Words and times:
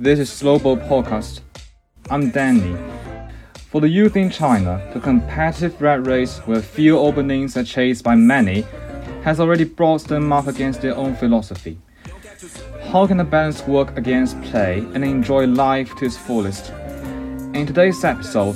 This 0.00 0.20
is 0.20 0.30
Slowboat 0.30 0.86
Podcast. 0.86 1.40
I'm 2.08 2.30
Danny. 2.30 2.76
For 3.68 3.80
the 3.80 3.88
youth 3.88 4.14
in 4.14 4.30
China, 4.30 4.80
the 4.94 5.00
competitive 5.00 5.82
rat 5.82 6.06
race 6.06 6.38
where 6.46 6.62
few 6.62 6.96
openings 6.96 7.56
are 7.56 7.64
chased 7.64 8.04
by 8.04 8.14
many 8.14 8.60
has 9.24 9.40
already 9.40 9.64
brought 9.64 10.04
them 10.04 10.32
up 10.32 10.46
against 10.46 10.82
their 10.82 10.94
own 10.94 11.16
philosophy. 11.16 11.80
How 12.92 13.08
can 13.08 13.16
the 13.16 13.24
balance 13.24 13.66
work 13.66 13.98
against 13.98 14.40
play 14.42 14.78
and 14.94 15.04
enjoy 15.04 15.48
life 15.48 15.92
to 15.96 16.04
its 16.04 16.16
fullest? 16.16 16.70
In 17.52 17.66
today's 17.66 18.04
episode, 18.04 18.54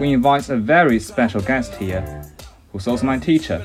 we 0.00 0.12
invite 0.12 0.48
a 0.48 0.56
very 0.56 0.98
special 0.98 1.42
guest 1.42 1.76
here, 1.76 2.24
who's 2.72 2.88
also 2.88 3.06
my 3.06 3.20
teacher. 3.20 3.60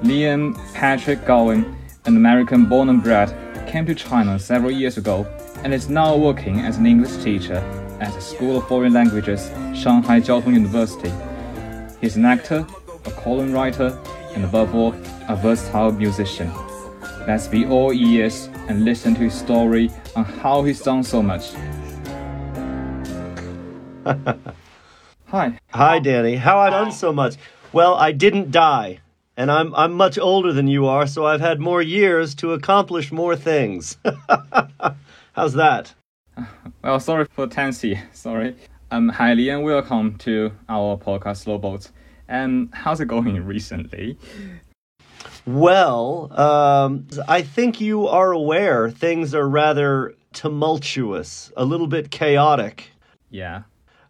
Liam 0.00 0.56
Patrick 0.72 1.26
Gowing, 1.26 1.76
an 2.06 2.16
American 2.16 2.64
born 2.64 2.88
and 2.88 3.02
bred, 3.02 3.36
came 3.68 3.84
to 3.84 3.94
China 3.94 4.38
several 4.38 4.70
years 4.70 4.96
ago 4.96 5.26
and 5.68 5.74
is 5.74 5.90
now 5.90 6.16
working 6.16 6.60
as 6.60 6.78
an 6.78 6.86
English 6.86 7.22
teacher 7.22 7.56
at 8.00 8.10
the 8.14 8.20
School 8.22 8.56
of 8.56 8.66
Foreign 8.68 8.94
Languages, 8.94 9.50
Shanghai 9.74 10.18
Jiao 10.18 10.42
Tong 10.42 10.54
University. 10.54 11.12
He's 12.00 12.16
an 12.16 12.24
actor, 12.24 12.66
a 13.04 13.10
column 13.10 13.52
writer, 13.52 13.88
and 14.34 14.46
above 14.46 14.74
all, 14.74 14.94
a 15.28 15.36
versatile 15.36 15.92
musician. 15.92 16.50
Let's 17.26 17.48
be 17.48 17.66
all 17.66 17.92
ears 17.92 18.48
and 18.68 18.86
listen 18.86 19.14
to 19.16 19.20
his 19.20 19.34
story 19.34 19.90
on 20.16 20.24
how 20.24 20.62
he's 20.62 20.80
done 20.80 21.04
so 21.04 21.22
much. 21.22 21.50
Hi. 25.26 25.60
Hi, 25.68 25.98
Danny. 25.98 26.36
How 26.36 26.60
I 26.60 26.70
done 26.70 26.92
so 26.92 27.12
much? 27.12 27.34
Well, 27.74 27.94
I 27.94 28.12
didn't 28.12 28.50
die, 28.50 29.00
and 29.36 29.50
I'm 29.50 29.74
I'm 29.74 29.92
much 29.92 30.18
older 30.18 30.54
than 30.54 30.66
you 30.66 30.86
are, 30.86 31.06
so 31.06 31.26
I've 31.26 31.42
had 31.42 31.60
more 31.60 31.82
years 31.82 32.34
to 32.36 32.54
accomplish 32.54 33.12
more 33.12 33.36
things. 33.36 33.98
How's 35.38 35.54
that? 35.54 35.94
Well, 36.82 36.98
sorry 36.98 37.26
for 37.26 37.46
Tansy. 37.46 37.96
Sorry. 38.12 38.56
Um, 38.90 39.08
hi, 39.08 39.34
Lee, 39.34 39.50
and 39.50 39.62
welcome 39.62 40.18
to 40.18 40.50
our 40.68 40.96
podcast, 40.96 41.44
Slowboat. 41.44 41.92
And 42.26 42.70
how's 42.72 43.00
it 43.00 43.06
going 43.06 43.44
recently? 43.46 44.18
Well, 45.46 46.32
um, 46.32 47.06
I 47.28 47.42
think 47.42 47.80
you 47.80 48.08
are 48.08 48.32
aware 48.32 48.90
things 48.90 49.32
are 49.32 49.48
rather 49.48 50.16
tumultuous, 50.32 51.52
a 51.56 51.64
little 51.64 51.86
bit 51.86 52.10
chaotic. 52.10 52.90
Yeah. 53.30 53.62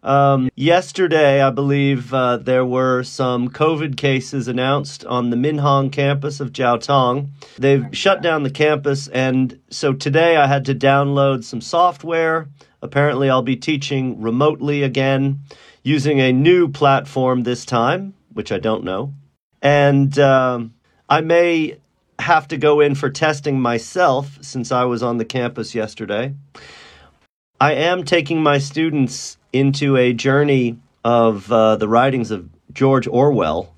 Um, 0.03 0.49
yesterday, 0.55 1.43
I 1.43 1.51
believe 1.51 2.15
uh, 2.15 2.37
there 2.37 2.65
were 2.65 3.03
some 3.03 3.49
COVID 3.49 3.97
cases 3.97 4.47
announced 4.47 5.05
on 5.05 5.31
the 5.31 5.37
Minhang 5.37 5.91
campus 5.91 6.41
of 6.41 6.53
Jiaotong. 6.53 7.31
They've 7.59 7.87
shut 7.93 8.23
down 8.23 8.45
the 8.45 8.51
campus, 8.51 9.09
and 9.09 9.59
so 9.71 9.93
today 9.93 10.37
I 10.37 10.47
had 10.47 10.65
to 10.67 10.75
download 10.75 11.43
some 11.45 11.61
software. 11.61 12.49
Apparently, 12.81 13.29
I'll 13.29 13.43
be 13.43 13.57
teaching 13.57 14.23
remotely 14.23 14.83
again 14.85 15.41
using 15.83 16.21
a 16.21 16.33
new 16.33 16.69
platform 16.69 17.43
this 17.43 17.65
time, 17.65 18.15
which 18.33 18.53
I 18.53 18.59
don't 18.59 18.85
know. 18.85 19.15
And 19.63 20.17
um, 20.19 20.75
I 21.09 21.23
may 21.23 21.79
have 22.21 22.47
to 22.49 22.57
go 22.57 22.81
in 22.81 22.95
for 22.95 23.11
testing 23.11 23.61
myself 23.61 24.39
since 24.43 24.71
I 24.71 24.85
was 24.85 25.03
on 25.03 25.19
the 25.19 25.25
campus 25.25 25.75
yesterday. 25.75 26.35
I 27.61 27.73
am 27.73 28.05
taking 28.05 28.43
my 28.43 28.59
students 28.59 29.38
into 29.53 29.97
a 29.97 30.13
journey 30.13 30.79
of 31.05 31.51
uh, 31.51 31.77
the 31.77 31.89
writings 31.89 32.31
of 32.31 32.49
George 32.73 33.07
Orwell, 33.07 33.75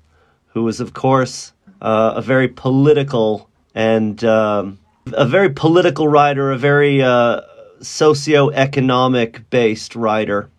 who 0.47 0.63
was, 0.63 0.79
of 0.79 0.93
course, 0.93 1.53
uh, 1.81 2.13
a 2.17 2.21
very 2.21 2.47
political 2.47 3.49
and 3.73 4.23
um, 4.23 4.79
a 5.13 5.25
very 5.25 5.49
political 5.49 6.07
writer, 6.07 6.51
a 6.51 6.57
very 6.57 7.01
uh, 7.01 7.41
socio-economic 7.81 9.49
based 9.49 9.95
writer. 9.95 10.49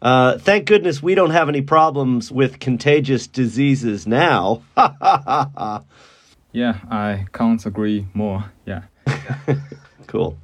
Uh, 0.00 0.36
thank 0.38 0.66
goodness 0.66 1.02
we 1.02 1.14
don't 1.14 1.30
have 1.30 1.48
any 1.48 1.62
problems 1.62 2.32
with 2.32 2.58
contagious 2.58 3.26
diseases 3.26 4.06
now. 4.06 4.62
yeah, 6.52 6.78
I 6.90 7.26
can't 7.32 7.64
agree 7.64 8.06
more. 8.12 8.44
Yeah. 8.66 8.82
cool. 10.08 10.36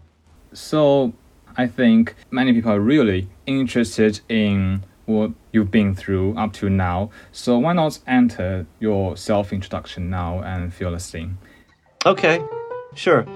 So, 0.53 1.13
I 1.59 1.67
think 1.67 2.15
many 2.31 2.53
people 2.53 2.71
are 2.71 2.81
really 2.81 3.29
interested 3.45 4.21
in 4.29 4.85
what 5.07 5.33
you've 5.53 5.73
been 5.73 5.93
through 5.93 6.37
up 6.37 6.53
to 6.53 6.71
now. 6.71 7.11
So 7.33 7.59
why 7.59 7.73
not 7.73 7.99
enter 8.07 8.67
your 8.79 9.17
self 9.17 9.53
introduction 9.53 10.09
now 10.09 10.41
and 10.41 10.73
feel 10.73 10.95
us 10.95 11.13
in? 11.13 11.37
Okay, 12.07 12.41
sure. 12.95 13.27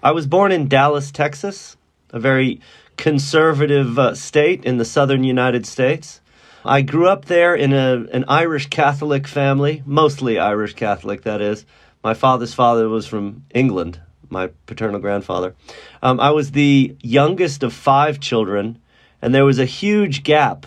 I 0.00 0.12
was 0.12 0.28
born 0.28 0.52
in 0.52 0.68
Dallas, 0.68 1.10
Texas, 1.10 1.76
a 2.10 2.20
very 2.20 2.60
conservative 2.96 3.98
uh, 3.98 4.14
state 4.14 4.64
in 4.64 4.76
the 4.76 4.84
southern 4.84 5.24
United 5.24 5.66
States. 5.66 6.20
I 6.64 6.82
grew 6.82 7.08
up 7.08 7.24
there 7.24 7.56
in 7.56 7.72
a, 7.72 8.06
an 8.12 8.26
Irish 8.28 8.68
Catholic 8.68 9.26
family, 9.26 9.82
mostly 9.84 10.38
Irish 10.38 10.74
Catholic, 10.74 11.22
that 11.22 11.40
is. 11.40 11.66
My 12.04 12.14
father's 12.14 12.54
father 12.54 12.88
was 12.88 13.06
from 13.06 13.44
England, 13.52 14.00
my 14.30 14.48
paternal 14.66 15.00
grandfather. 15.00 15.54
Um, 16.02 16.20
I 16.20 16.30
was 16.30 16.52
the 16.52 16.96
youngest 17.02 17.62
of 17.62 17.72
five 17.72 18.20
children, 18.20 18.78
and 19.20 19.34
there 19.34 19.44
was 19.44 19.58
a 19.58 19.64
huge 19.64 20.22
gap 20.22 20.66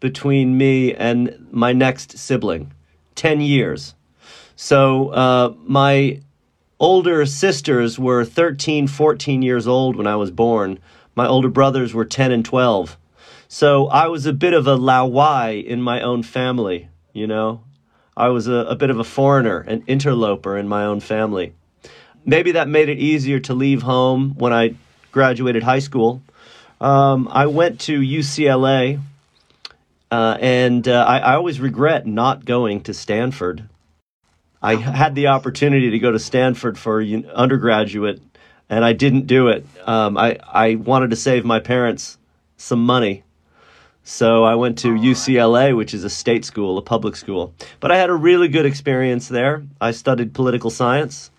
between 0.00 0.56
me 0.56 0.94
and 0.94 1.48
my 1.50 1.72
next 1.72 2.18
sibling 2.18 2.72
10 3.14 3.40
years. 3.40 3.94
So 4.56 5.10
uh, 5.10 5.54
my 5.64 6.20
older 6.78 7.24
sisters 7.26 7.98
were 7.98 8.24
13, 8.24 8.86
14 8.86 9.42
years 9.42 9.66
old 9.66 9.96
when 9.96 10.06
I 10.06 10.16
was 10.16 10.30
born. 10.30 10.78
My 11.14 11.26
older 11.26 11.48
brothers 11.48 11.94
were 11.94 12.04
10 12.04 12.30
and 12.32 12.44
12. 12.44 12.96
So 13.48 13.88
I 13.88 14.08
was 14.08 14.26
a 14.26 14.32
bit 14.32 14.52
of 14.52 14.66
a 14.66 14.76
Laowai 14.76 15.64
in 15.64 15.82
my 15.82 16.00
own 16.00 16.22
family, 16.22 16.88
you 17.12 17.26
know. 17.26 17.62
I 18.16 18.28
was 18.28 18.48
a, 18.48 18.52
a 18.52 18.76
bit 18.76 18.90
of 18.90 18.98
a 18.98 19.04
foreigner, 19.04 19.60
an 19.60 19.84
interloper 19.86 20.56
in 20.56 20.68
my 20.68 20.84
own 20.84 21.00
family 21.00 21.54
maybe 22.28 22.52
that 22.52 22.68
made 22.68 22.90
it 22.90 22.98
easier 22.98 23.40
to 23.40 23.54
leave 23.54 23.82
home 23.82 24.34
when 24.36 24.52
I 24.52 24.74
graduated 25.10 25.62
high 25.62 25.78
school. 25.78 26.22
Um, 26.80 27.26
I 27.30 27.46
went 27.46 27.80
to 27.80 27.98
UCLA, 27.98 29.00
uh, 30.10 30.36
and 30.38 30.86
uh, 30.86 31.04
I, 31.08 31.18
I, 31.18 31.34
always 31.34 31.58
regret 31.58 32.06
not 32.06 32.44
going 32.44 32.82
to 32.82 32.94
Stanford. 32.94 33.68
I 34.62 34.76
had 34.76 35.14
the 35.14 35.28
opportunity 35.28 35.90
to 35.90 35.98
go 35.98 36.12
to 36.12 36.18
Stanford 36.18 36.78
for 36.78 37.02
undergraduate, 37.02 38.20
and 38.68 38.84
I 38.84 38.92
didn't 38.92 39.26
do 39.26 39.48
it. 39.48 39.66
Um, 39.86 40.16
I, 40.16 40.38
I 40.46 40.74
wanted 40.76 41.10
to 41.10 41.16
save 41.16 41.44
my 41.44 41.60
parents 41.60 42.18
some 42.56 42.84
money. 42.84 43.24
So 44.04 44.44
I 44.44 44.54
went 44.54 44.78
to 44.78 44.88
UCLA, 44.88 45.76
which 45.76 45.94
is 45.94 46.04
a 46.04 46.10
state 46.10 46.44
school, 46.44 46.78
a 46.78 46.82
public 46.82 47.16
school. 47.16 47.54
But 47.80 47.90
I 47.90 47.96
had 47.96 48.10
a 48.10 48.14
really 48.14 48.48
good 48.48 48.66
experience 48.66 49.28
there. 49.28 49.64
I 49.80 49.90
studied 49.90 50.32
political 50.32 50.70
science. 50.70 51.30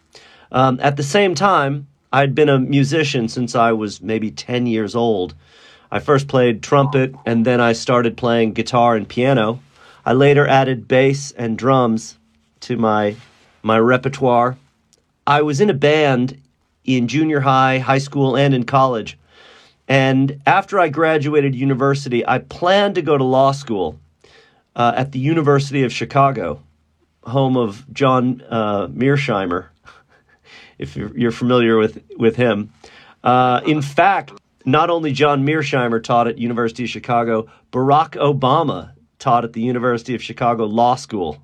Um, 0.52 0.80
at 0.82 0.98
the 0.98 1.04
same 1.04 1.36
time, 1.36 1.88
I'd 2.12 2.34
been 2.34 2.50
a 2.50 2.60
musician 2.60 3.28
since 3.28 3.56
I 3.56 3.72
was 3.72 4.02
maybe 4.02 4.32
10 4.32 4.66
years 4.66 4.96
old. 4.96 5.36
I 5.92 6.00
first 6.00 6.28
played 6.28 6.64
trumpet 6.64 7.14
and 7.26 7.46
then 7.46 7.62
I 7.62 7.74
started 7.74 8.18
playing 8.18 8.54
guitar 8.54 8.96
and 8.96 9.08
piano. 9.08 9.60
I 10.06 10.14
later 10.14 10.48
added 10.48 10.88
bass 10.88 11.32
and 11.32 11.58
drums 11.58 12.18
to 12.62 12.78
my 12.78 13.16
my 13.62 13.78
repertoire. 13.78 14.58
I 15.28 15.42
was 15.42 15.60
in 15.62 15.70
a 15.70 15.74
band 15.74 16.42
in 16.86 17.08
junior 17.08 17.42
high, 17.42 17.80
high 17.80 17.98
school, 17.98 18.36
and 18.36 18.54
in 18.54 18.64
college. 18.64 19.18
And 19.88 20.42
after 20.46 20.80
I 20.80 20.90
graduated 20.90 21.56
university, 21.56 22.26
I 22.26 22.40
planned 22.40 22.96
to 22.96 23.02
go 23.02 23.18
to 23.18 23.24
law 23.24 23.52
school 23.52 24.00
uh, 24.76 24.94
at 24.96 25.12
the 25.12 25.20
University 25.20 25.84
of 25.84 25.92
Chicago, 25.92 26.62
home 27.24 27.58
of 27.58 27.86
John 27.92 28.44
uh, 28.50 28.88
Mearsheimer, 28.88 29.68
if 30.80 30.96
you're 30.96 31.32
familiar 31.32 31.78
with 31.78 32.02
with 32.18 32.36
him. 32.36 32.72
Uh, 33.24 33.62
in 33.66 33.82
fact, 33.82 34.32
not 34.66 34.90
only 34.90 35.12
John 35.12 35.46
Mearsheimer 35.46 36.02
taught 36.02 36.28
at 36.28 36.38
University 36.38 36.86
of 36.86 36.90
Chicago, 36.90 37.48
Barack 37.72 38.12
Obama 38.12 38.94
taught 39.20 39.44
at 39.44 39.54
the 39.54 39.62
University 39.62 40.16
of 40.16 40.24
Chicago 40.24 40.66
Law 40.66 40.96
School. 40.96 41.38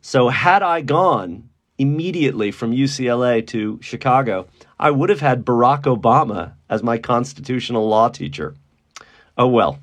So 0.00 0.28
had 0.28 0.62
I 0.62 0.82
gone 0.82 1.48
immediately 1.78 2.50
from 2.50 2.72
UCLA 2.72 3.46
to 3.48 3.78
Chicago, 3.82 4.48
I 4.78 4.90
would 4.90 5.10
have 5.10 5.20
had 5.20 5.44
Barack 5.44 5.82
Obama 5.82 6.54
as 6.68 6.82
my 6.82 6.98
constitutional 6.98 7.88
law 7.88 8.08
teacher. 8.08 8.54
Oh 9.38 9.48
well. 9.48 9.78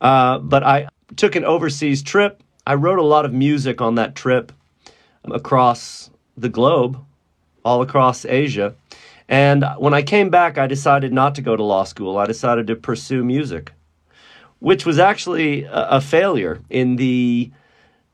Uh, 0.00 0.38
but 0.38 0.62
I 0.62 0.88
took 1.16 1.36
an 1.36 1.44
overseas 1.44 2.02
trip. 2.02 2.42
I 2.66 2.74
wrote 2.74 2.98
a 2.98 3.02
lot 3.02 3.24
of 3.24 3.32
music 3.32 3.80
on 3.80 3.94
that 3.96 4.14
trip 4.14 4.52
across 5.24 6.10
the 6.36 6.48
globe 6.48 7.04
all 7.68 7.82
across 7.82 8.24
Asia. 8.24 8.74
And 9.28 9.62
when 9.76 9.92
I 9.92 10.02
came 10.02 10.30
back, 10.30 10.56
I 10.56 10.66
decided 10.66 11.12
not 11.12 11.34
to 11.34 11.42
go 11.42 11.54
to 11.54 11.62
law 11.62 11.84
school. 11.84 12.16
I 12.16 12.24
decided 12.24 12.66
to 12.68 12.76
pursue 12.76 13.22
music, 13.22 13.72
which 14.58 14.86
was 14.86 14.98
actually 14.98 15.64
a, 15.64 15.98
a 15.98 16.00
failure. 16.00 16.60
In 16.70 16.96
the 16.96 17.50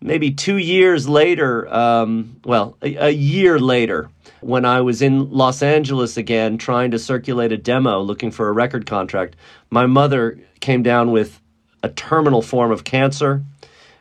maybe 0.00 0.32
two 0.32 0.56
years 0.56 1.08
later, 1.08 1.72
um, 1.72 2.40
well, 2.44 2.76
a, 2.82 2.96
a 2.96 3.10
year 3.10 3.60
later, 3.60 4.10
when 4.40 4.64
I 4.64 4.80
was 4.80 5.00
in 5.02 5.30
Los 5.30 5.62
Angeles 5.62 6.16
again 6.16 6.58
trying 6.58 6.90
to 6.90 6.98
circulate 6.98 7.52
a 7.52 7.56
demo 7.56 8.00
looking 8.00 8.32
for 8.32 8.48
a 8.48 8.52
record 8.52 8.84
contract, 8.84 9.36
my 9.70 9.86
mother 9.86 10.40
came 10.58 10.82
down 10.82 11.12
with 11.12 11.40
a 11.84 11.90
terminal 11.90 12.42
form 12.42 12.72
of 12.72 12.82
cancer 12.82 13.44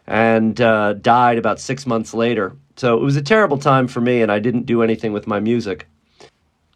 and 0.08 0.60
uh, 0.60 0.94
died 0.94 1.38
about 1.38 1.60
six 1.60 1.86
months 1.86 2.12
later. 2.14 2.54
So 2.75 2.98
it 2.98 3.04
was 3.04 3.16
a 3.16 3.22
terrible 3.22 3.58
time 3.58 3.88
for 3.88 4.02
me, 4.02 4.22
and 4.22 4.31
I 4.31 4.40
didn't 4.40 4.66
do 4.66 4.81
anything 4.81 5.14
with 5.14 5.28
my 5.28 5.40
music. 5.40 5.88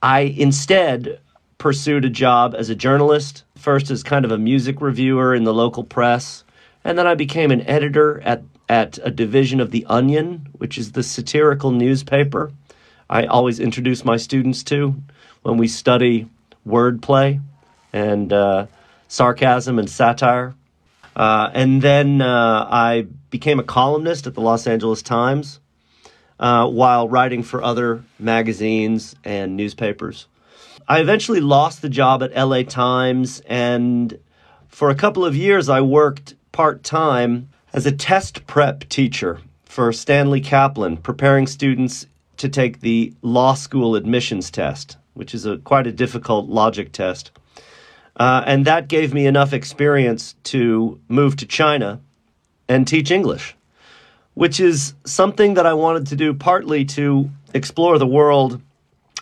I 0.01 0.21
instead 0.21 1.19
pursued 1.57 2.05
a 2.05 2.09
job 2.09 2.53
as 2.55 2.69
a 2.69 2.75
journalist, 2.75 3.44
first 3.55 3.89
as 3.89 4.03
kind 4.03 4.25
of 4.25 4.31
a 4.31 4.38
music 4.38 4.79
reviewer 4.79 5.33
in 5.33 5.44
the 5.44 5.53
local 5.53 5.83
press, 5.83 6.44
and 6.83 6.97
then 6.97 7.07
I 7.07 7.15
became 7.15 7.51
an 7.51 7.67
editor 7.67 8.21
at, 8.21 8.44
at 8.69 8.99
a 9.03 9.09
division 9.09 9.59
of 9.59 9.71
The 9.71 9.85
Onion, 9.88 10.47
which 10.53 10.77
is 10.77 10.91
the 10.91 11.03
satirical 11.03 11.71
newspaper 11.71 12.51
I 13.09 13.25
always 13.25 13.59
introduce 13.59 14.03
my 14.03 14.17
students 14.17 14.63
to 14.63 14.95
when 15.41 15.57
we 15.57 15.67
study 15.67 16.27
wordplay 16.67 17.41
and 17.94 18.33
uh, 18.33 18.67
sarcasm 19.07 19.79
and 19.79 19.89
satire. 19.89 20.55
Uh, 21.15 21.49
and 21.53 21.81
then 21.81 22.21
uh, 22.21 22.67
I 22.69 23.07
became 23.29 23.59
a 23.59 23.63
columnist 23.63 24.27
at 24.27 24.33
the 24.33 24.41
Los 24.41 24.67
Angeles 24.67 25.01
Times 25.01 25.59
uh, 26.39 26.67
while 26.67 27.07
writing 27.09 27.43
for 27.43 27.63
other 27.63 28.03
magazines 28.19 29.15
and 29.23 29.57
newspapers. 29.57 30.27
I 30.87 30.99
eventually 30.99 31.41
lost 31.41 31.81
the 31.81 31.89
job 31.89 32.23
at 32.23 32.35
LA 32.35 32.63
Times, 32.63 33.41
and 33.47 34.17
for 34.69 34.89
a 34.89 34.95
couple 34.95 35.25
of 35.25 35.35
years, 35.35 35.67
I 35.67 35.81
worked 35.81 36.35
part 36.51 36.83
time 36.83 37.49
as 37.73 37.85
a 37.85 37.91
test 37.91 38.47
prep 38.47 38.87
teacher 38.87 39.39
for 39.65 39.91
Stanley 39.91 40.41
Kaplan, 40.41 40.97
preparing 40.97 41.45
students 41.45 42.07
to 42.37 42.47
take 42.47 42.79
the 42.79 43.13
law 43.21 43.53
school 43.53 43.95
admissions 43.95 44.49
test, 44.49 44.97
which 45.13 45.33
is 45.33 45.45
a 45.45 45.57
quite 45.57 45.87
a 45.87 45.91
difficult 45.91 46.47
logic 46.47 46.91
test. 46.91 47.31
Uh, 48.15 48.43
and 48.45 48.65
that 48.65 48.87
gave 48.87 49.13
me 49.13 49.25
enough 49.25 49.53
experience 49.53 50.35
to 50.43 50.99
move 51.09 51.35
to 51.35 51.45
China 51.45 51.99
and 52.69 52.87
teach 52.87 53.11
English, 53.11 53.55
which 54.37 54.59
is 54.59 54.93
something 55.03 55.55
that 55.55 55.65
I 55.65 55.73
wanted 55.73 56.05
to 56.07 56.15
do 56.15 56.31
partly 56.31 56.85
to 56.85 57.31
explore 57.55 57.97
the 57.97 58.05
world 58.05 58.61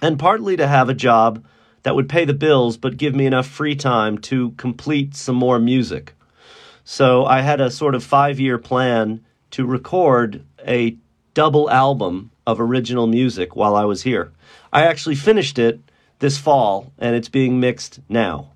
and 0.01 0.19
partly 0.19 0.57
to 0.57 0.67
have 0.67 0.89
a 0.89 0.93
job 0.93 1.45
that 1.83 1.95
would 1.95 2.09
pay 2.09 2.25
the 2.25 2.33
bills 2.33 2.75
but 2.75 2.97
give 2.97 3.15
me 3.15 3.25
enough 3.25 3.47
free 3.47 3.77
time 3.77 4.17
to 4.17 4.51
complete 4.57 5.15
some 5.15 5.37
more 5.37 5.57
music. 5.57 6.13
So 6.83 7.23
I 7.23 7.39
had 7.39 7.61
a 7.61 7.71
sort 7.71 7.95
of 7.95 8.03
five 8.03 8.41
year 8.41 8.57
plan 8.57 9.23
to 9.51 9.65
record 9.65 10.43
a 10.67 10.97
double 11.33 11.71
album 11.71 12.31
of 12.45 12.59
original 12.59 13.07
music 13.07 13.55
while 13.55 13.77
I 13.77 13.85
was 13.85 14.03
here. 14.03 14.33
I 14.73 14.83
actually 14.83 15.15
finished 15.15 15.57
it 15.57 15.79
this 16.19 16.37
fall 16.37 16.91
and 16.97 17.15
it's 17.15 17.29
being 17.29 17.61
mixed 17.61 18.01
now, 18.09 18.51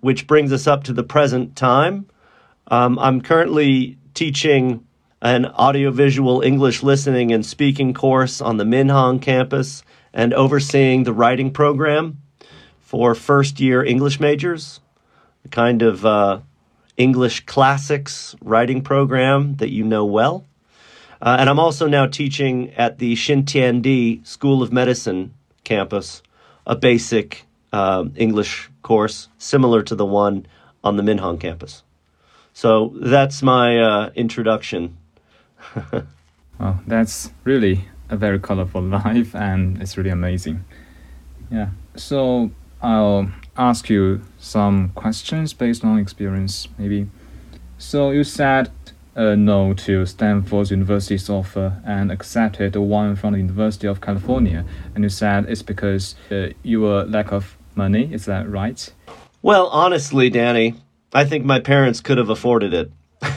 which 0.00 0.26
brings 0.26 0.52
us 0.52 0.66
up 0.66 0.84
to 0.84 0.92
the 0.92 1.04
present 1.04 1.56
time. 1.56 2.04
Um, 2.66 2.98
I'm 2.98 3.22
currently 3.22 3.96
teaching 4.12 4.86
an 5.22 5.46
audiovisual 5.46 6.42
English 6.42 6.82
listening 6.82 7.32
and 7.32 7.46
speaking 7.46 7.94
course 7.94 8.40
on 8.40 8.56
the 8.56 8.64
Minhang 8.64 9.22
campus 9.22 9.84
and 10.12 10.34
overseeing 10.34 11.04
the 11.04 11.12
writing 11.12 11.52
program 11.52 12.18
for 12.80 13.14
first 13.14 13.60
year 13.60 13.84
English 13.84 14.18
majors, 14.18 14.80
a 15.44 15.48
kind 15.48 15.80
of 15.80 16.04
uh, 16.04 16.40
English 16.96 17.46
classics 17.46 18.34
writing 18.42 18.82
program 18.82 19.54
that 19.56 19.70
you 19.70 19.84
know 19.84 20.04
well. 20.04 20.44
Uh, 21.20 21.36
and 21.38 21.48
I'm 21.48 21.60
also 21.60 21.86
now 21.86 22.06
teaching 22.06 22.70
at 22.74 22.98
the 22.98 23.14
Xintiandi 23.14 24.26
School 24.26 24.60
of 24.60 24.72
Medicine 24.72 25.32
campus, 25.62 26.20
a 26.66 26.74
basic 26.74 27.46
uh, 27.72 28.06
English 28.16 28.68
course 28.82 29.28
similar 29.38 29.84
to 29.84 29.94
the 29.94 30.04
one 30.04 30.46
on 30.82 30.96
the 30.96 31.02
Minhang 31.04 31.38
campus. 31.38 31.84
So 32.52 32.92
that's 32.96 33.40
my 33.40 33.78
uh, 33.78 34.10
introduction. 34.16 34.98
Well, 36.58 36.80
that's 36.86 37.30
really 37.44 37.84
a 38.08 38.16
very 38.16 38.38
colorful 38.38 38.82
life, 39.04 39.34
and 39.34 39.80
it's 39.80 39.96
really 39.96 40.10
amazing. 40.10 40.64
Yeah. 41.50 41.70
So 41.96 42.50
I'll 42.80 43.30
ask 43.56 43.88
you 43.90 44.22
some 44.38 44.90
questions 44.94 45.52
based 45.52 45.84
on 45.84 45.98
experience, 45.98 46.68
maybe. 46.78 47.08
So 47.78 48.10
you 48.10 48.24
said 48.24 48.70
uh, 49.16 49.34
no 49.34 49.74
to 49.74 50.06
Stanford 50.06 50.70
University's 50.70 51.28
offer 51.28 51.80
and 51.84 52.10
accepted 52.10 52.72
the 52.72 52.80
one 52.80 53.16
from 53.16 53.32
the 53.32 53.38
University 53.38 53.86
of 53.86 54.00
California. 54.00 54.64
And 54.94 55.04
you 55.04 55.10
said 55.10 55.46
it's 55.48 55.62
because 55.62 56.14
uh, 56.30 56.48
you 56.62 56.80
were 56.80 57.04
lack 57.04 57.32
of 57.32 57.56
money. 57.74 58.12
Is 58.12 58.24
that 58.26 58.48
right? 58.48 58.92
Well, 59.42 59.66
honestly, 59.68 60.30
Danny, 60.30 60.74
I 61.12 61.24
think 61.24 61.44
my 61.44 61.60
parents 61.60 62.00
could 62.00 62.18
have 62.18 62.30
afforded 62.30 62.72
it. 62.72 62.92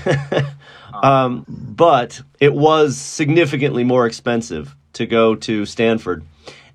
um, 1.03 1.45
but 1.47 2.21
it 2.39 2.53
was 2.53 2.97
significantly 2.97 3.83
more 3.83 4.05
expensive 4.05 4.75
to 4.93 5.05
go 5.05 5.35
to 5.35 5.65
Stanford. 5.65 6.23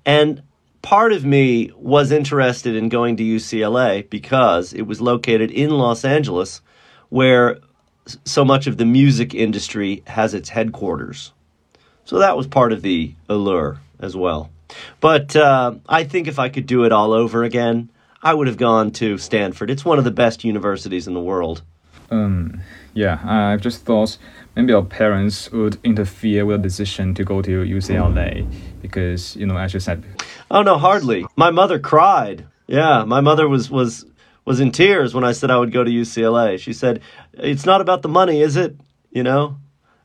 And 0.05 0.41
part 0.81 1.13
of 1.13 1.25
me 1.25 1.71
was 1.75 2.11
interested 2.11 2.75
in 2.75 2.89
going 2.89 3.17
to 3.17 3.23
UCLA 3.23 4.09
because 4.09 4.73
it 4.73 4.83
was 4.83 5.01
located 5.01 5.51
in 5.51 5.69
Los 5.71 6.03
Angeles, 6.05 6.61
where 7.09 7.59
so 8.25 8.43
much 8.43 8.67
of 8.67 8.77
the 8.77 8.85
music 8.85 9.33
industry 9.33 10.03
has 10.07 10.33
its 10.33 10.49
headquarters. 10.49 11.33
So 12.05 12.19
that 12.19 12.35
was 12.35 12.47
part 12.47 12.73
of 12.73 12.81
the 12.81 13.13
allure 13.29 13.79
as 13.99 14.15
well. 14.15 14.49
But 14.99 15.35
uh, 15.35 15.75
I 15.87 16.03
think 16.03 16.27
if 16.27 16.39
I 16.39 16.49
could 16.49 16.65
do 16.65 16.83
it 16.85 16.91
all 16.91 17.13
over 17.13 17.43
again, 17.43 17.89
I 18.23 18.33
would 18.33 18.47
have 18.47 18.57
gone 18.57 18.91
to 18.91 19.17
Stanford. 19.17 19.69
It's 19.69 19.85
one 19.85 19.97
of 19.97 20.03
the 20.03 20.11
best 20.11 20.43
universities 20.43 21.07
in 21.07 21.13
the 21.13 21.19
world. 21.19 21.63
Um, 22.11 22.61
yeah, 22.93 23.19
I've 23.23 23.61
just 23.61 23.85
thought 23.85 24.17
maybe 24.55 24.73
our 24.73 24.83
parents 24.83 25.51
would 25.51 25.79
interfere 25.83 26.45
with 26.45 26.61
the 26.61 26.67
decision 26.67 27.13
to 27.15 27.23
go 27.23 27.41
to 27.41 27.63
UCLA 27.63 28.45
because, 28.81 29.35
you 29.37 29.45
know, 29.45 29.57
as 29.57 29.73
you 29.73 29.79
said. 29.79 30.03
Oh 30.51 30.61
no, 30.61 30.77
hardly. 30.77 31.25
My 31.35 31.51
mother 31.51 31.79
cried. 31.79 32.45
Yeah, 32.67 33.05
my 33.05 33.21
mother 33.21 33.47
was 33.47 33.71
was 33.71 34.05
was 34.45 34.59
in 34.59 34.71
tears 34.71 35.13
when 35.13 35.23
I 35.23 35.31
said 35.31 35.51
I 35.51 35.57
would 35.57 35.71
go 35.71 35.83
to 35.83 35.91
UCLA. 35.91 36.59
She 36.59 36.73
said, 36.73 37.01
"It's 37.33 37.65
not 37.65 37.81
about 37.81 38.01
the 38.01 38.09
money, 38.09 38.41
is 38.41 38.55
it?" 38.57 38.75
You 39.09 39.23
know, 39.23 39.57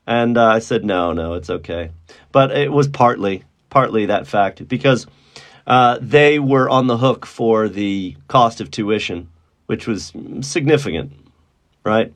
and 0.05 0.37
uh, 0.37 0.45
I 0.45 0.59
said, 0.59 0.85
"No, 0.85 1.13
no, 1.13 1.33
it's 1.33 1.49
okay." 1.49 1.91
But 2.31 2.51
it 2.51 2.71
was 2.71 2.87
partly, 2.87 3.43
partly 3.69 4.05
that 4.05 4.27
fact 4.27 4.67
because 4.67 5.07
uh, 5.65 5.97
they 6.01 6.39
were 6.39 6.69
on 6.69 6.87
the 6.87 6.97
hook 6.97 7.25
for 7.25 7.67
the 7.67 8.15
cost 8.27 8.61
of 8.61 8.71
tuition, 8.71 9.29
which 9.65 9.87
was 9.87 10.13
significant, 10.41 11.11
right? 11.87 12.13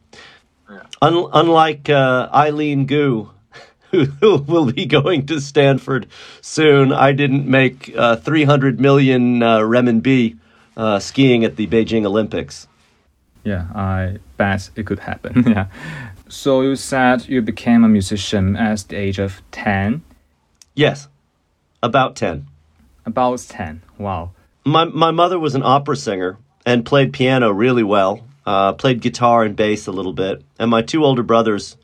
Yeah. 0.69 0.83
Un- 1.01 1.29
unlike 1.33 1.89
uh, 1.89 2.29
Eileen 2.33 2.85
Gu. 2.85 3.29
Who, 3.91 4.37
will 4.47 4.71
be 4.71 4.85
going 4.85 5.25
to 5.25 5.41
Stanford 5.41 6.07
soon? 6.39 6.93
I 6.93 7.11
didn't 7.11 7.45
make 7.45 7.91
uh, 7.93 8.15
300 8.15 8.79
million 8.79 9.43
uh, 9.43 9.59
renminbi 9.59 10.37
uh, 10.77 10.99
skiing 10.99 11.43
at 11.43 11.57
the 11.57 11.67
Beijing 11.67 12.05
Olympics. 12.05 12.69
Yeah, 13.43 13.67
I 13.75 14.19
bet 14.37 14.69
it 14.75 14.85
could 14.85 14.99
happen. 14.99 15.43
yeah. 15.47 15.67
So 16.29 16.61
you 16.61 16.77
said 16.77 17.27
you 17.27 17.41
became 17.41 17.83
a 17.83 17.89
musician 17.89 18.55
at 18.55 18.85
the 18.87 18.95
age 18.95 19.19
of 19.19 19.41
10? 19.51 20.03
Yes, 20.73 21.09
about 21.83 22.15
10. 22.15 22.47
About 23.05 23.39
10, 23.39 23.81
wow. 23.97 24.31
My, 24.63 24.85
my 24.85 25.11
mother 25.11 25.39
was 25.39 25.55
an 25.55 25.63
opera 25.63 25.97
singer 25.97 26.37
and 26.65 26.85
played 26.85 27.11
piano 27.11 27.51
really 27.51 27.83
well, 27.83 28.21
uh, 28.51 28.73
played 28.73 29.01
guitar 29.01 29.43
and 29.43 29.55
bass 29.55 29.87
a 29.87 29.91
little 29.91 30.13
bit, 30.13 30.43
and 30.59 30.69
my 30.69 30.81
two 30.81 31.05
older 31.05 31.23
brothers 31.23 31.77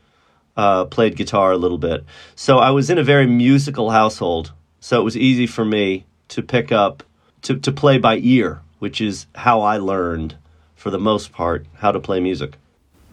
uh, 0.55 0.85
played 0.85 1.15
guitar 1.15 1.51
a 1.51 1.57
little 1.57 1.77
bit. 1.77 2.03
So 2.35 2.57
I 2.57 2.71
was 2.71 2.89
in 2.89 2.97
a 2.97 3.03
very 3.03 3.27
musical 3.27 3.91
household, 3.91 4.51
so 4.79 4.99
it 4.99 5.03
was 5.03 5.15
easy 5.15 5.47
for 5.47 5.65
me 5.65 6.05
to 6.29 6.41
pick 6.41 6.71
up, 6.71 7.03
to, 7.43 7.57
to 7.59 7.71
play 7.71 7.97
by 7.97 8.17
ear 8.17 8.61
which 8.79 9.01
is 9.01 9.27
how 9.35 9.61
I 9.61 9.77
learned, 9.77 10.35
for 10.75 10.89
the 10.89 10.99
most 10.99 11.31
part, 11.31 11.65
how 11.77 11.91
to 11.91 11.99
play 11.99 12.19
music. 12.19 12.57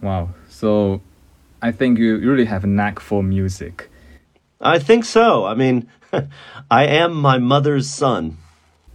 Wow. 0.02 0.30
So 0.48 1.00
I 1.62 1.72
think 1.72 1.98
you 1.98 2.18
really 2.18 2.44
have 2.44 2.64
a 2.64 2.66
knack 2.66 3.00
for 3.00 3.22
music. 3.22 3.90
I 4.60 4.78
think 4.78 5.04
so. 5.04 5.44
I 5.44 5.54
mean, 5.54 5.88
I 6.70 6.86
am 6.86 7.14
my 7.14 7.38
mother's 7.38 7.88
son. 7.88 8.38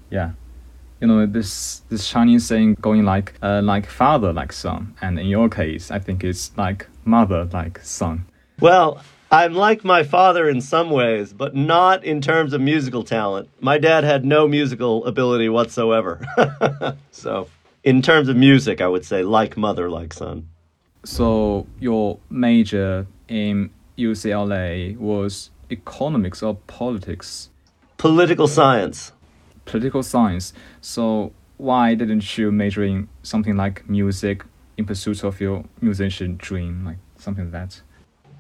Yeah. 0.10 0.32
You 1.01 1.08
know 1.08 1.25
this 1.25 1.82
this 1.89 2.10
Chinese 2.10 2.46
saying 2.46 2.75
going 2.82 3.06
like 3.06 3.34
uh, 3.41 3.62
like 3.63 3.86
father 3.86 4.34
like 4.34 4.51
son, 4.51 4.96
and 5.01 5.20
in 5.20 5.27
your 5.27 5.50
case, 5.50 5.91
I 5.91 6.00
think 6.00 6.24
it's 6.24 6.51
like 6.58 6.88
mother 7.06 7.46
like 7.46 7.79
son. 7.79 8.25
Well, 8.60 9.01
I'm 9.32 9.53
like 9.53 9.84
my 9.86 10.03
father 10.03 10.50
in 10.50 10.60
some 10.60 10.89
ways, 10.89 11.34
but 11.34 11.56
not 11.56 12.03
in 12.03 12.20
terms 12.20 12.51
of 12.51 12.62
musical 12.62 13.03
talent. 13.03 13.50
My 13.62 13.77
dad 13.77 14.03
had 14.03 14.25
no 14.25 14.48
musical 14.48 15.06
ability 15.06 15.50
whatsoever. 15.50 16.25
so, 17.12 17.48
in 17.84 18.01
terms 18.01 18.27
of 18.27 18.36
music, 18.36 18.82
I 18.82 18.88
would 18.88 19.06
say 19.06 19.22
like 19.22 19.56
mother, 19.56 19.89
like 19.89 20.13
son. 20.13 20.50
So, 21.06 21.68
your 21.79 22.20
major 22.29 23.06
in 23.27 23.70
UCLA 23.98 24.98
was 24.98 25.51
economics 25.70 26.41
or 26.41 26.56
politics? 26.68 27.50
Political 27.98 28.48
science. 28.48 29.12
Political 29.70 30.04
science. 30.04 30.54
So 30.82 31.34
why 31.58 31.94
didn't 31.94 32.38
you 32.38 32.52
major 32.52 32.84
in 32.84 33.08
something 33.22 33.56
like 33.56 33.88
music 33.90 34.44
in 34.78 34.86
pursuit 34.86 35.24
of 35.24 35.40
your 35.40 35.66
musician 35.82 36.38
dream, 36.38 36.86
like 36.86 36.98
something 37.18 37.46
like 37.46 37.54
that? 37.54 37.82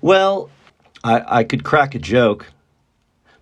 Well, 0.01 0.49
I, 1.03 1.39
I 1.39 1.43
could 1.43 1.63
crack 1.63 1.95
a 1.95 1.99
joke. 1.99 2.47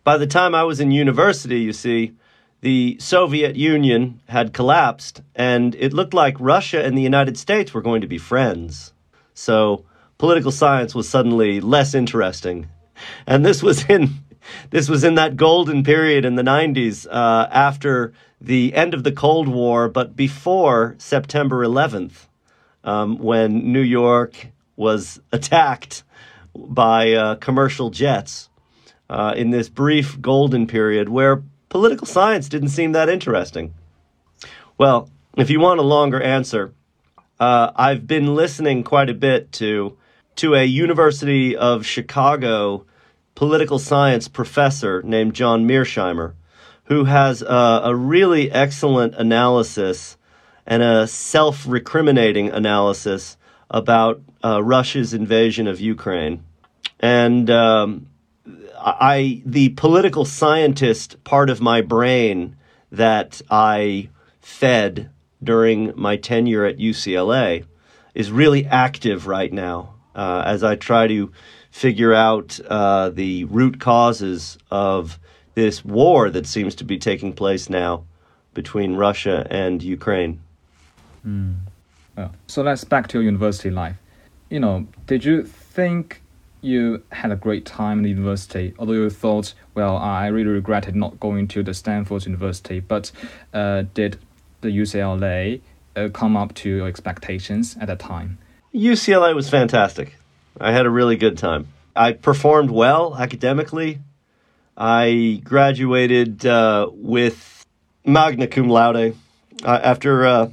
By 0.04 0.18
the 0.18 0.28
time 0.28 0.56
I 0.56 0.64
was 0.64 0.80
in 0.80 0.92
university, 0.92 1.60
you 1.60 1.74
see, 1.74 2.14
the 2.62 2.98
Soviet 3.00 3.56
Union 3.56 4.20
had 4.28 4.52
collapsed, 4.52 5.22
and 5.36 5.76
it 5.76 5.94
looked 5.94 6.14
like 6.14 6.36
Russia 6.40 6.84
and 6.84 6.98
the 6.98 7.04
United 7.04 7.38
States 7.38 7.74
were 7.74 7.82
going 7.82 8.02
to 8.02 8.08
be 8.08 8.18
friends. 8.18 8.94
So 9.34 9.86
political 10.18 10.52
science 10.52 10.96
was 10.96 11.08
suddenly 11.08 11.62
less 11.62 11.94
interesting. 11.94 12.68
And 13.28 13.46
this 13.46 13.62
was 13.62 13.86
in 13.86 14.10
this 14.70 14.90
was 14.90 15.04
in 15.04 15.16
that 15.16 15.36
golden 15.36 15.84
period 15.84 16.26
in 16.26 16.36
the 16.36 16.44
90s 16.44 17.08
uh, 17.10 17.48
after 17.52 18.14
the 18.40 18.74
end 18.74 18.94
of 18.94 19.04
the 19.04 19.12
Cold 19.12 19.48
War, 19.48 19.90
but 19.90 20.16
before 20.16 20.96
September 20.98 21.66
11th, 21.66 22.28
um, 22.84 23.18
when 23.18 23.72
New 23.72 23.82
York 23.82 24.48
was 24.76 25.20
attacked 25.32 26.04
by 26.56 27.14
uh, 27.14 27.36
commercial 27.36 27.90
jets. 27.90 28.50
Uh, 29.10 29.34
in 29.38 29.52
this 29.52 29.70
brief 29.70 30.20
golden 30.20 30.68
period 30.68 31.08
where 31.08 31.42
political 31.70 32.06
science 32.06 32.50
didn't 32.50 32.68
seem 32.68 32.92
that 32.92 33.08
interesting. 33.08 33.74
Well, 34.78 35.10
if 35.38 35.50
you 35.50 35.62
want 35.62 35.80
a 35.80 35.84
longer 35.84 36.22
answer, 36.22 36.74
uh, 37.40 37.72
I've 37.74 38.06
been 38.06 38.36
listening 38.36 38.84
quite 38.84 39.10
a 39.10 39.14
bit 39.14 39.52
to 39.54 39.98
to 40.38 40.56
a 40.56 40.64
University 40.64 41.56
of 41.56 41.86
Chicago 41.86 42.86
political 43.38 43.78
science 43.78 44.28
professor 44.28 45.04
named 45.04 45.36
John 45.36 45.68
Mearsheimer, 45.68 46.34
who 46.86 47.04
has 47.04 47.44
a, 47.44 47.82
a 47.84 47.96
really 47.96 48.52
excellent 48.52 49.14
analysis 49.14 50.18
and 50.66 50.82
a 50.82 51.06
self 51.06 51.66
recriminating 51.66 52.52
analysis 52.52 53.38
about 53.70 54.22
uh, 54.44 54.64
Russia's 54.64 55.14
invasion 55.14 55.68
of 55.68 55.80
Ukraine. 55.80 56.44
And 57.00 57.48
um, 57.52 58.08
I, 58.76 59.44
the 59.46 59.70
political 59.70 60.26
scientist 60.26 61.24
part 61.24 61.52
of 61.52 61.62
my 61.62 61.82
brain 61.82 62.56
that 62.92 63.40
I 63.52 64.10
fed 64.42 65.12
during 65.44 65.94
my 65.96 66.18
tenure 66.18 66.66
at 66.66 66.80
UCLA 66.80 67.66
is 68.16 68.32
really 68.32 68.66
active 68.66 69.28
right 69.28 69.54
now 69.54 69.94
uh, 70.16 70.42
as 70.44 70.64
I 70.64 70.76
try 70.76 71.06
to 71.06 71.32
figure 71.78 72.12
out 72.12 72.60
uh, 72.68 73.10
the 73.10 73.44
root 73.44 73.80
causes 73.80 74.58
of 74.72 75.20
this 75.54 75.86
war 75.86 76.28
that 76.32 76.48
seems 76.48 76.74
to 76.74 76.84
be 76.84 76.98
taking 76.98 77.32
place 77.32 77.70
now 77.70 78.04
between 78.56 78.96
Russia 78.96 79.46
and 79.52 79.84
Ukraine. 79.84 80.40
Mm. 81.24 81.58
Well, 82.16 82.34
so 82.48 82.64
let's 82.64 82.84
back 82.84 83.08
to 83.10 83.20
your 83.20 83.24
university 83.24 83.70
life. 83.70 83.98
You 84.50 84.60
know, 84.60 84.88
did 85.06 85.24
you 85.24 85.44
think 85.44 86.24
you 86.62 87.04
had 87.12 87.32
a 87.32 87.36
great 87.36 87.64
time 87.64 88.00
in 88.00 88.04
the 88.06 88.10
university, 88.10 88.74
although 88.80 88.94
you 88.94 89.10
thought, 89.12 89.54
well, 89.76 89.98
I 89.98 90.26
really 90.28 90.50
regretted 90.50 90.96
not 90.96 91.20
going 91.20 91.48
to 91.50 91.62
the 91.62 91.76
Stanford 91.76 92.26
University, 92.26 92.80
but 92.80 93.12
uh, 93.54 93.84
did 93.94 94.18
the 94.62 94.70
UCLA 94.70 95.62
uh, 95.96 96.10
come 96.12 96.36
up 96.36 96.56
to 96.56 96.70
your 96.70 96.88
expectations 96.88 97.78
at 97.80 97.86
that 97.86 98.00
time? 98.00 98.40
UCLA 98.74 99.36
was 99.36 99.48
fantastic. 99.48 100.17
I 100.60 100.72
had 100.72 100.86
a 100.86 100.90
really 100.90 101.18
good 101.18 101.38
time. 101.38 101.68
I 101.96 102.14
performed 102.14 102.72
well 102.72 103.16
academically. 103.18 104.00
I 104.76 105.42
graduated 105.44 106.46
uh, 106.46 106.90
with 106.92 107.66
magna 108.06 108.48
cum 108.48 108.70
laude 108.70 109.16
uh, 109.64 109.80
after 109.84 110.26
uh, 110.26 110.50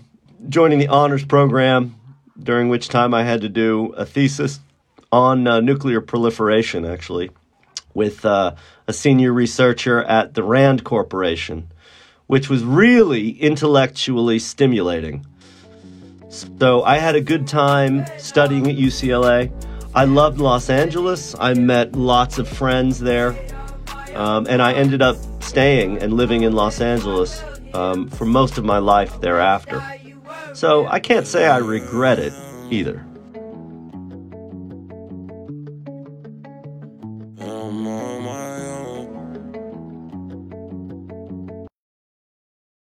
joining 0.49 0.79
the 0.79 0.89
honors 0.89 1.25
program, 1.25 1.95
during 2.39 2.69
which 2.69 2.89
time 2.89 3.15
I 3.15 3.25
had 3.25 3.43
to 3.43 3.49
do 3.49 3.93
a 3.97 4.05
thesis 4.05 4.61
on 5.13 5.47
uh, 5.47 5.61
nuclear 5.61 6.01
proliferation, 6.01 6.85
actually, 6.85 7.31
with 7.93 8.25
uh, 8.25 8.55
a 8.89 8.93
senior 8.93 9.33
researcher 9.33 10.03
at 10.03 10.35
the 10.35 10.43
RAND 10.43 10.85
Corporation, 10.85 11.71
which 12.27 12.51
was 12.51 12.65
really 12.65 13.31
intellectually 13.31 14.39
stimulating. 14.39 15.25
So 16.29 16.83
I 16.83 16.97
had 16.99 17.15
a 17.15 17.21
good 17.21 17.47
time 17.47 18.05
studying 18.19 18.69
at 18.69 18.77
UCLA. 18.77 19.53
I 19.95 20.05
loved 20.05 20.39
Los 20.39 20.71
Angeles. 20.71 21.37
I 21.39 21.55
met 21.55 21.95
lots 21.95 22.39
of 22.39 22.49
friends 22.49 22.99
there. 22.99 23.37
Um, 24.15 24.47
and 24.49 24.61
I 24.61 24.73
ended 24.73 25.03
up 25.03 25.17
staying 25.41 25.99
and 25.99 26.13
living 26.13 26.43
in 26.43 26.53
Los 26.53 26.81
Angeles 26.81 27.43
um, 27.75 28.09
for 28.09 28.25
most 28.25 28.59
of 28.59 28.65
my 28.65 28.79
life 28.79 29.21
thereafter. 29.21 29.83
So 30.53 30.87
I 30.87 31.01
can't 31.01 31.27
say 31.27 31.47
I 31.47 31.59
regret 31.59 32.19
it 32.19 32.33
either. 32.71 33.05